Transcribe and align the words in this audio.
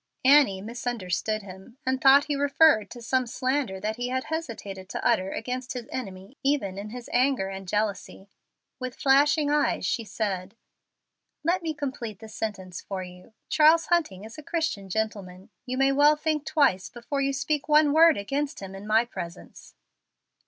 Annie 0.25 0.61
misunderstood 0.61 1.43
him, 1.43 1.77
and 1.85 2.01
thought 2.01 2.25
he 2.25 2.35
referred 2.35 2.89
to 2.89 3.03
some 3.03 3.27
slander 3.27 3.79
that 3.79 3.97
he 3.97 4.07
had 4.07 4.23
hesitated 4.23 4.89
to 4.89 5.05
utter 5.07 5.29
against 5.31 5.73
his 5.73 5.87
enemy 5.91 6.35
even 6.41 6.79
in 6.79 6.89
his 6.89 7.07
anger 7.13 7.49
and 7.49 7.67
jealousy. 7.67 8.27
With 8.79 8.95
flashing 8.95 9.51
eyes 9.51 9.85
she 9.85 10.03
said, 10.03 10.55
"Let 11.43 11.61
me 11.61 11.75
complete 11.75 12.17
the 12.17 12.29
sentence 12.29 12.81
for 12.81 13.03
you. 13.03 13.33
Charles 13.47 13.85
Hunting 13.93 14.23
is 14.25 14.39
a 14.39 14.43
Christian 14.43 14.89
gentleman. 14.89 15.51
You 15.67 15.77
may 15.77 15.91
well 15.91 16.15
think 16.15 16.47
twice 16.47 16.89
before 16.89 17.21
you 17.21 17.31
speak 17.31 17.67
one 17.69 17.93
word 17.93 18.17
against 18.17 18.59
him 18.59 18.73
in 18.73 18.87
my 18.87 19.05
presence." 19.05 19.75